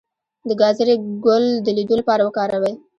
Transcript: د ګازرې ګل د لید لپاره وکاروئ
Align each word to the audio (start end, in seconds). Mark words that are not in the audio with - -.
د 0.47 0.49
ګازرې 0.61 0.95
ګل 1.25 1.45
د 1.65 1.67
لید 1.77 1.89
لپاره 1.99 2.21
وکاروئ 2.23 2.73